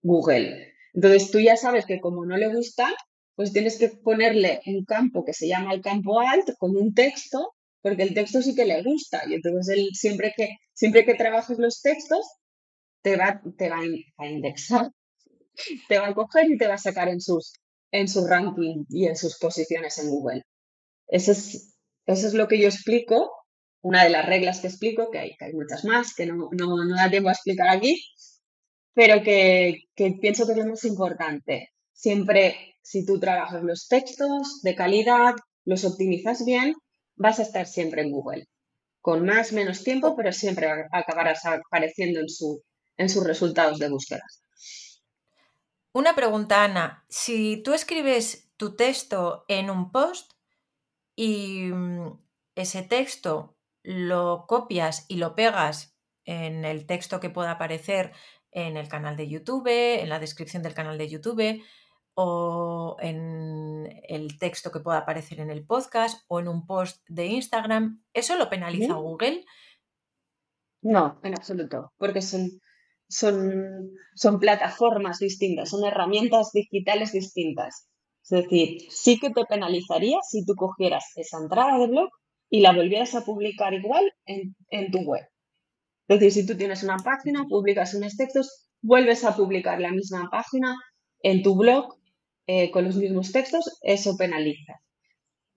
[0.02, 0.74] Google.
[0.96, 2.92] Entonces tú ya sabes que como no le gustan,
[3.42, 7.56] pues tienes que ponerle un campo que se llama el campo alt con un texto,
[7.82, 9.24] porque el texto sí que le gusta.
[9.28, 12.24] Y entonces él siempre que, siempre que trabajes los textos,
[13.02, 13.80] te va, te va
[14.18, 14.92] a indexar,
[15.90, 17.54] te va a coger y te va a sacar en sus,
[17.92, 20.44] en su ranking y en sus posiciones en Google.
[21.08, 21.76] Eso es,
[22.06, 23.32] eso es lo que yo explico,
[23.82, 26.86] una de las reglas que explico, que hay, que hay muchas más, que no, no,
[26.86, 28.00] no da tiempo a explicar aquí,
[28.94, 31.72] pero que, que pienso que es lo más importante.
[32.02, 35.36] Siempre si tú trabajas los textos de calidad,
[35.66, 36.74] los optimizas bien,
[37.16, 38.48] vas a estar siempre en Google.
[39.02, 42.26] Con más, menos tiempo, pero siempre acabarás apareciendo en,
[42.98, 44.24] en sus resultados de búsqueda.
[45.94, 47.06] Una pregunta, Ana.
[47.08, 50.32] Si tú escribes tu texto en un post
[51.16, 52.20] y mm,
[52.56, 58.12] ese texto lo copias y lo pegas en el texto que pueda aparecer
[58.50, 61.62] en el canal de YouTube, en la descripción del canal de YouTube,
[62.14, 67.28] o en el texto que pueda aparecer en el podcast o en un post de
[67.28, 69.46] Instagram, ¿eso lo penaliza Google?
[70.82, 72.50] No, en absoluto, porque son,
[73.08, 77.88] son, son plataformas distintas, son herramientas digitales distintas.
[78.24, 82.10] Es decir, sí que te penalizaría si tú cogieras esa entrada de blog
[82.50, 85.24] y la volvieras a publicar igual en, en tu web.
[86.08, 90.28] Es decir, si tú tienes una página, publicas unos textos, vuelves a publicar la misma
[90.30, 90.76] página
[91.24, 92.01] en tu blog
[92.48, 94.82] eh, con los mismos textos, eso penaliza.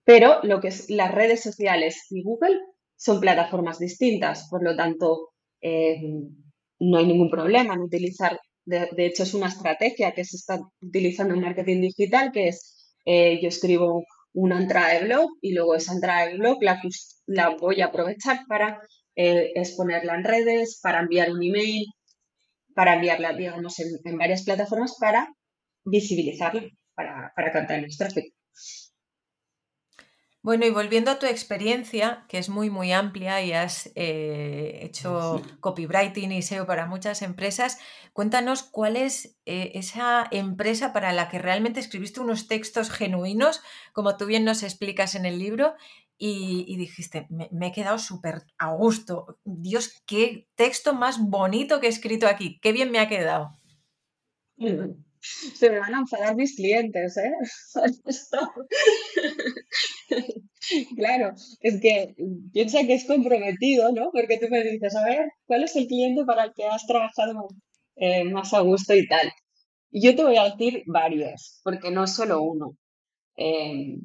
[0.03, 2.59] Pero lo que es las redes sociales y Google
[2.95, 5.99] son plataformas distintas, por lo tanto, eh,
[6.79, 11.33] no hay ningún problema en utilizar, de, hecho es una estrategia que se está utilizando
[11.33, 15.93] en marketing digital, que es eh, yo escribo una entrada de blog y luego esa
[15.93, 16.57] entrada de blog
[17.25, 18.79] la, voy a aprovechar para
[19.15, 21.85] exponerla en redes, para enviar un email,
[22.75, 25.29] para enviarla, digamos, en, en varias plataformas para
[25.85, 28.35] visibilizarla para, para captar el tráfico.
[30.45, 35.41] Bueno, y volviendo a tu experiencia, que es muy, muy amplia y has eh, hecho
[35.59, 37.79] copywriting y SEO para muchas empresas,
[38.13, 44.17] cuéntanos cuál es eh, esa empresa para la que realmente escribiste unos textos genuinos, como
[44.17, 45.73] tú bien nos explicas en el libro,
[46.15, 49.39] y, dijiste, me, me, he quedado súper a gusto.
[49.43, 53.49] Dios, qué texto más bonito que he escrito aquí, qué bien me ha quedado.
[55.55, 57.31] Se me van a enfadar mis clientes, ¿eh?
[60.95, 62.15] claro, es que
[62.53, 64.11] piensa que es comprometido, ¿no?
[64.11, 67.47] Porque tú me dices, a ver, ¿cuál es el cliente para el que has trabajado
[67.95, 69.31] eh, más a gusto y tal?
[69.91, 72.77] Y yo te voy a decir varios, porque no solo uno.
[73.35, 73.99] Em,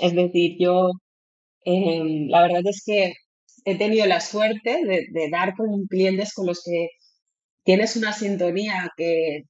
[0.00, 0.90] es decir, yo
[1.64, 3.12] em, la verdad es que
[3.64, 6.88] he tenido la suerte de, dar con clientes con los que
[7.64, 9.44] tienes una sintonía que,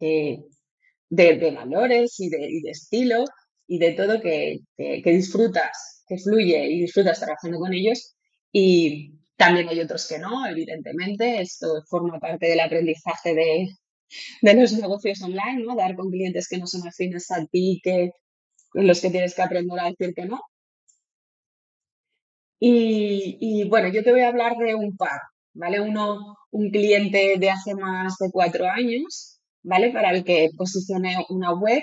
[0.00, 3.24] de, valores y de, estilo
[3.66, 4.60] y de todo que,
[5.04, 8.16] disfrutas, que fluye y disfrutas trabajando con ellos.
[8.52, 11.40] Y también hay otros que no, evidentemente.
[11.40, 13.68] Esto forma parte del aprendizaje de,
[14.54, 15.76] los negocios online, ¿no?
[15.76, 18.10] Dar con clientes que no son afines a ti, que
[18.74, 20.40] los que tienes que aprender a decir que no.
[22.58, 25.20] Y, y, bueno, yo te voy a hablar de un par,
[25.54, 25.80] ¿vale?
[25.80, 29.90] Uno, un cliente de hace más de cuatro años, ¿vale?
[29.92, 31.82] Para el que posicione una web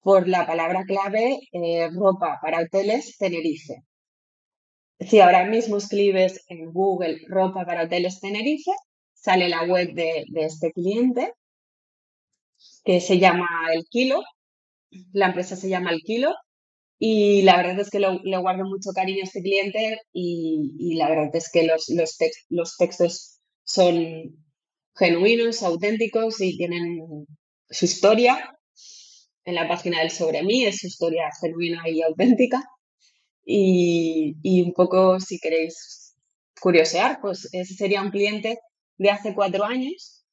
[0.00, 3.82] por la palabra clave eh, ropa para hoteles Tenerife.
[5.00, 8.70] Si ahora mismo escribes en Google ropa para hoteles Tenerife,
[9.14, 11.32] sale la web de, este cliente
[12.84, 14.22] que se llama El Kilo.
[15.12, 16.34] La empresa se llama El Kilo
[16.98, 21.34] y la verdad es que le guardo mucho cariño a este cliente y, la verdad
[21.34, 21.88] es que los,
[22.50, 24.43] los textos son
[24.96, 27.26] genuinos, auténticos y tienen
[27.68, 28.50] su historia.
[29.44, 32.64] En la página del sobre mí es su historia genuina y auténtica.
[33.44, 36.16] Y, un poco, si queréis
[36.60, 38.58] curiosear, pues ese sería un cliente
[38.96, 40.24] de hace cuatro años.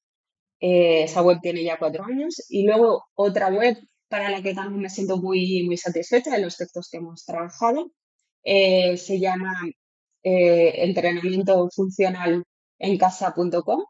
[0.61, 2.35] Eh, esa web tiene ya cuatro años.
[2.49, 6.57] Y luego otra web para la que también me siento muy, muy satisfecha de los
[6.57, 7.91] textos que hemos trabajado.
[8.43, 9.53] Eh, se llama
[10.23, 12.43] eh, entrenamiento funcional
[12.79, 13.83] en casa.com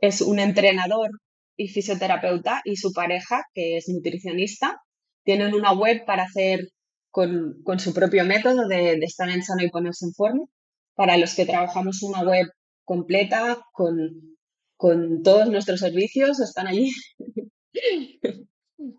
[0.00, 1.10] es un entrenador
[1.56, 4.80] y fisioterapeuta y su pareja, que es nutricionista,
[5.24, 6.68] tienen una web para hacer
[7.10, 10.44] con, su propio método de, estar en sano y ponerse en forma.
[10.94, 12.46] Para los que trabajamos una web
[12.84, 14.36] completa con,
[14.76, 16.90] con todos nuestros servicios, están allí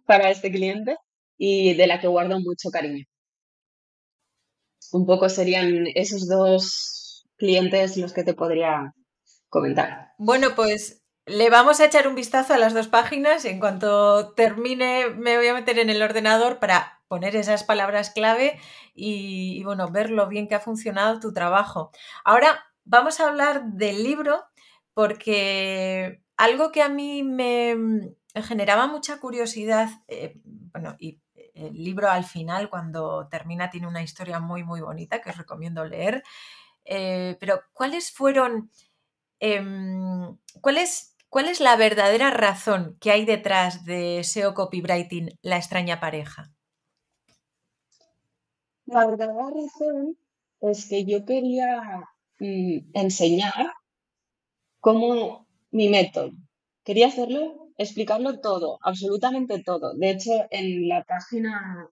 [0.05, 0.95] para este cliente
[1.37, 3.05] y de la que guardo mucho cariño.
[4.91, 8.91] Un poco serían esos dos clientes los que te podría
[9.49, 10.13] comentar.
[10.17, 14.33] Bueno, pues le vamos a echar un vistazo a las dos páginas y en cuanto
[14.33, 18.59] termine me voy a meter en el ordenador para poner esas palabras clave
[18.93, 21.91] y, bueno, ver lo bien que ha funcionado tu trabajo.
[22.23, 24.43] Ahora vamos a hablar del libro
[24.93, 27.75] porque algo que a mí me
[28.35, 31.19] generaba mucha curiosidad, eh, bueno, y
[31.53, 35.85] el libro al final, cuando termina, tiene una historia muy, muy bonita que os recomiendo
[35.85, 36.23] leer.
[36.85, 38.71] Eh, pero, ¿cuáles fueron
[39.39, 45.57] Em, ¿cuál, es, ¿Cuál es la verdadera razón que hay detrás de SEO Copywriting, la
[45.57, 46.51] extraña pareja?
[48.85, 50.17] La verdadera razón
[50.61, 53.73] es que yo quería mm, enseñar
[54.79, 56.31] cómo mi método.
[56.83, 59.93] Quería hacerlo, explicarlo todo, absolutamente todo.
[59.93, 61.89] De hecho, en la página,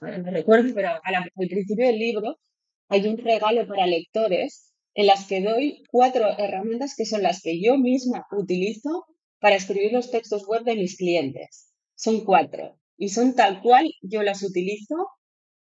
[0.00, 2.38] no recuerdo, pero al principio del libro
[2.88, 7.60] hay un regalo para lectores en las que doy cuatro herramientas que son las que
[7.60, 9.06] yo misma utilizo
[9.38, 11.72] para escribir los textos web de mis clientes.
[11.94, 15.08] Son cuatro y son tal cual yo las utilizo,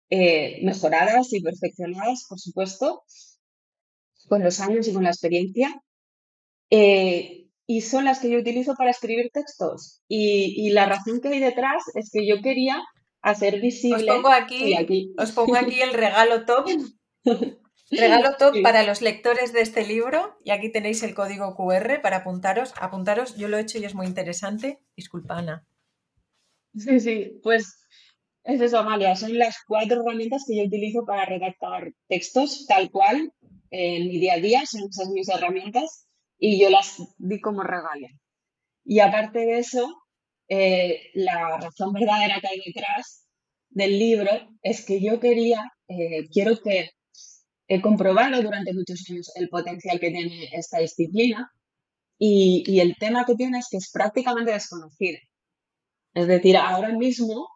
[0.09, 3.03] eh, mejoradas y perfeccionadas, por supuesto,
[4.27, 5.81] con los años y con la experiencia.
[6.69, 10.01] Eh, y son las que yo utilizo para escribir textos.
[10.07, 12.81] Y, la razón que hay detrás es que yo quería
[13.21, 14.09] hacer visible.
[14.09, 15.13] Os pongo aquí, aquí.
[15.17, 16.69] Os pongo aquí el regalo top
[17.89, 22.17] Regalo top para los lectores de este libro y aquí tenéis el código QR para
[22.17, 22.73] apuntaros.
[22.79, 24.79] Apuntaros, yo lo he hecho y es muy interesante.
[24.95, 25.65] Disculpa, Ana.
[26.75, 27.87] Sí, sí, pues
[28.43, 29.15] es eso, Amalia.
[29.15, 33.31] Son las cuatro herramientas que yo utilizo para redactar textos tal cual
[33.71, 34.65] en mi día a día.
[34.65, 36.07] Son esas mis herramientas
[36.37, 38.07] y yo las di como regalo.
[38.83, 39.87] Y aparte de eso,
[40.49, 43.27] eh, la razón verdadera que hay detrás
[43.69, 44.31] del libro
[44.61, 46.91] es que yo quería, eh, quiero que
[47.67, 51.51] he comprobado durante muchos años el potencial que tiene esta disciplina
[52.17, 55.19] y, el tema que tiene es que es prácticamente desconocido.
[56.13, 57.47] Es decir, ahora mismo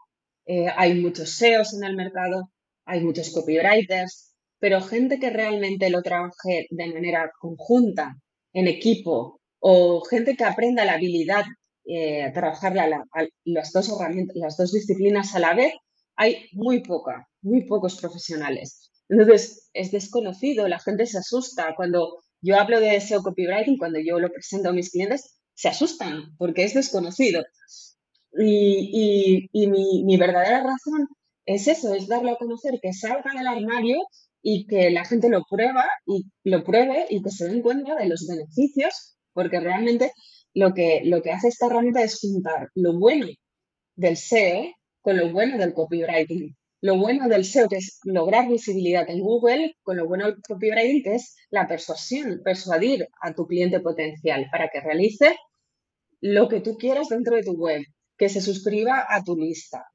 [0.45, 2.51] eh, hay muchos SEOs en el mercado,
[2.85, 8.15] hay muchos copywriters, pero gente que realmente lo trabaje de manera conjunta,
[8.53, 11.45] en equipo, o gente que aprenda la habilidad
[11.85, 13.89] eh, a trabajar las dos
[14.35, 15.73] las dos disciplinas a la vez,
[16.15, 18.90] hay muy poca, muy pocos profesionales.
[19.11, 21.75] Entonces, es desconocido, la gente se asusta.
[21.75, 26.33] Cuando yo hablo de SEO copywriting, cuando yo lo presento a mis clientes, se asustan
[26.37, 27.43] porque es desconocido.
[28.39, 31.09] Y, mi, verdadera razón
[31.45, 33.97] es eso, es darlo a conocer, que salga del armario
[34.41, 38.07] y que la gente lo prueba y lo pruebe y que se den cuenta de
[38.07, 40.13] los beneficios, porque realmente
[40.53, 43.27] lo que, lo que hace esta herramienta es juntar lo bueno
[43.97, 46.55] del SEO con lo bueno del copywriting.
[46.81, 51.13] Lo bueno del SEO, que es lograr visibilidad en Google, con lo bueno del copywriting,
[51.13, 55.37] es la persuasión, persuadir a tu cliente potencial para que realice
[56.21, 57.83] lo que tú quieras dentro de tu web,
[58.17, 59.85] que se suscriba a tu lista,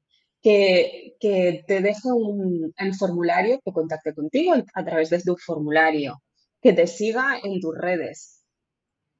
[0.41, 6.21] que, que te deje un, formulario, que contacte contigo a través de tu formulario,
[6.61, 8.45] que te siga en tus redes.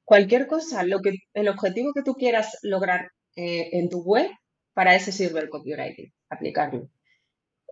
[0.04, 4.30] Cualquier cosa, lo que, el objetivo que tú quieras lograr eh, en tu web,
[4.72, 6.88] para eso sirve el copywriting, aplicarlo.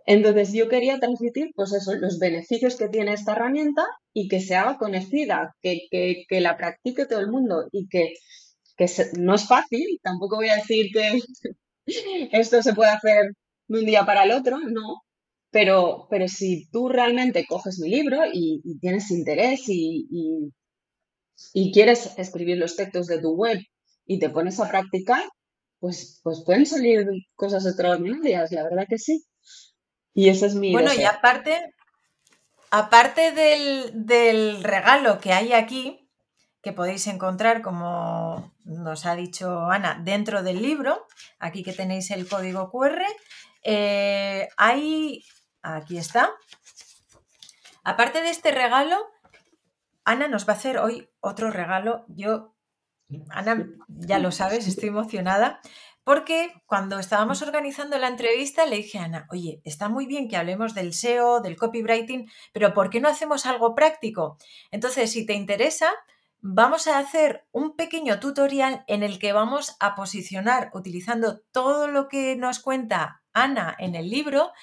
[0.07, 3.83] Entonces yo quería transmitir, pues eso, los beneficios que tiene esta herramienta
[4.13, 8.13] y que se haga conocida, que, que, la practique todo el mundo y que,
[8.77, 8.87] que
[9.19, 11.19] no es fácil, tampoco voy a decir que
[12.31, 13.33] esto se puede hacer
[13.67, 15.01] de un día para el otro, no,
[15.51, 20.53] pero, pero si tú realmente coges mi libro y, tienes interés y, y,
[21.53, 23.59] y, quieres escribir los textos de tu web
[24.05, 25.23] y te pones a practicar,
[25.79, 27.05] pues, pues pueden salir
[27.35, 29.25] cosas extraordinarias, la verdad que sí.
[30.17, 30.71] Y ese es mi...
[30.71, 31.75] Bueno, y aparte,
[32.71, 36.09] aparte del, del regalo que hay aquí,
[36.63, 41.05] que podéis encontrar, como nos ha dicho Ana, dentro del libro,
[41.37, 42.99] aquí que tenéis el código QR,
[43.61, 45.23] eh, hay,
[45.61, 46.31] aquí está,
[47.83, 48.97] aparte de este regalo,
[50.03, 52.05] Ana nos va a hacer hoy otro regalo.
[52.07, 52.55] Yo
[53.29, 55.61] Ana, ya lo sabes, estoy emocionada
[56.07, 60.37] porque cuando estábamos organizando la entrevista le dije a Ana, oye, está muy bien que
[60.37, 64.37] hablemos del SEO, del copywriting, pero ¿por qué no hacemos algo práctico?
[64.71, 65.91] Entonces, si te interesa,
[66.39, 72.07] vamos a hacer un pequeño tutorial en el que vamos a posicionar, utilizando todo lo
[72.07, 74.53] que nos cuenta Ana en el libro,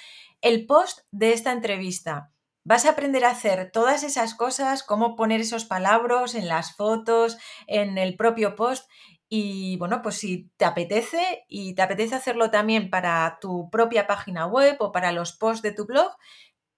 [0.41, 2.31] el post de esta entrevista.
[2.67, 7.37] Vas a aprender a hacer todas esas cosas, cómo poner esos palabras en las fotos,
[7.67, 8.89] en el propio post.
[9.37, 14.47] Y bueno, pues si te apetece y te apetece hacerlo también para tu propia página
[14.47, 16.13] web o para los posts de tu blog,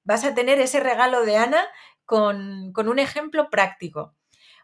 [0.04, 1.62] vas a tener ese regalo de Ana
[2.06, 4.14] con, con un ejemplo práctico.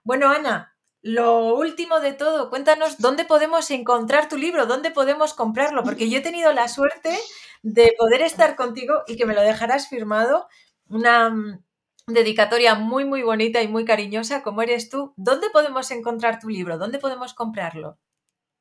[0.04, 5.82] Bueno, Ana, lo último de todo, cuéntanos dónde podemos encontrar tu libro, dónde podemos comprarlo,
[5.84, 7.14] porque yo he tenido la suerte
[7.60, 10.48] de poder estar contigo y que me lo dejarás firmado
[10.88, 11.60] una
[12.06, 15.12] dedicatoria muy, muy bonita y muy cariñosa como eres tú.
[15.16, 16.78] ¿Dónde podemos encontrar tu libro?
[16.78, 17.98] ¿Dónde podemos comprarlo?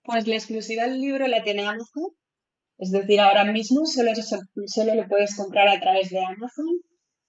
[0.03, 2.09] Pues la exclusiva del libro la tiene Amazon.
[2.77, 4.11] Es decir, ahora mismo solo,
[4.65, 6.81] solo lo puedes comprar a través de Amazon.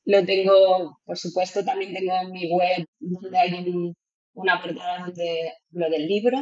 [0.04, 3.94] Lo tengo, por supuesto, también tengo en mi web donde hay
[4.34, 6.38] una portada de lo del libro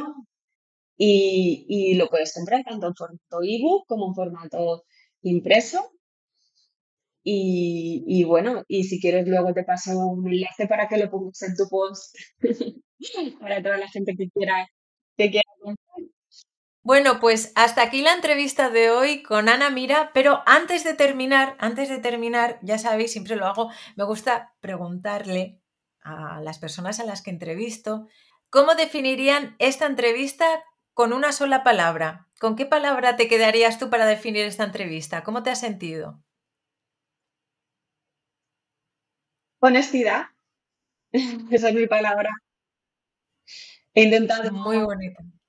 [0.97, 4.83] y, y lo puedes comprar tanto en formato ebook como en formato
[5.21, 5.91] impreso.
[7.23, 11.55] Y, bueno, y si quieres luego te paso un enlace para que lo pongas en
[11.55, 12.15] tu post
[13.39, 14.67] para toda la gente que quiera,
[15.17, 15.47] que quiera
[16.83, 21.55] Bueno, pues hasta aquí la entrevista de hoy con Ana Mira, pero antes de terminar,
[21.59, 25.59] antes de terminar, ya sabéis, siempre lo hago, me gusta preguntarle
[26.01, 28.07] a las personas a las que entrevisto,
[28.49, 30.63] ¿cómo definirían esta entrevista
[30.93, 32.27] con una sola palabra?
[32.39, 35.23] ¿Con qué palabra te quedarías tú para definir esta entrevista?
[35.23, 36.23] ¿Cómo te has sentido?
[39.61, 40.23] Honestidad.
[41.11, 42.29] Esa es mi palabra.
[43.93, 44.79] He intentado Muy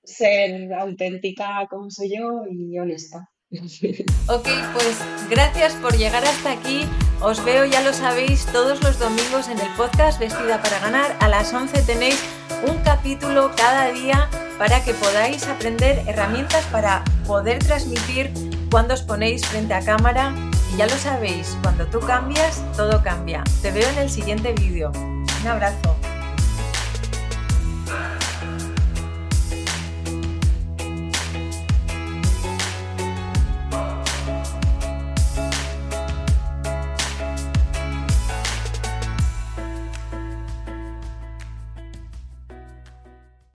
[0.05, 3.29] ser auténtica como soy yo y honesta.
[4.29, 4.99] Ok, pues
[5.31, 6.83] gracias por llegar hasta aquí.
[7.21, 11.17] Os veo, ya lo sabéis, todos los domingos en el podcast Vestida para Ganar.
[11.21, 12.23] A las 11 tenéis
[12.67, 18.31] un capítulo cada día para que podáis aprender herramientas para poder transmitir
[18.71, 20.35] cuando os ponéis frente a cámara
[20.77, 23.45] ya lo sabéis, cuando tú cambias, todo cambia.
[23.61, 24.91] Te veo en el siguiente vídeo.
[24.95, 25.97] Un abrazo.